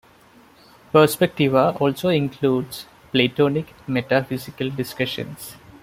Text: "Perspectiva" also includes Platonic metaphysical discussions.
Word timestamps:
"Perspectiva" 0.91 1.79
also 1.79 2.09
includes 2.09 2.87
Platonic 3.11 3.67
metaphysical 3.87 4.71
discussions. 4.71 5.55